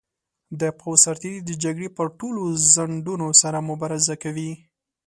د 0.59 0.61
پوځ 0.79 0.97
سرتیري 1.05 1.39
د 1.45 1.51
جګړې 1.63 1.89
پر 1.97 2.07
ټولو 2.19 2.41
ځنډونو 2.73 3.27
سره 3.41 3.57
مبارزه 3.69 4.15
کوي. 4.23 4.51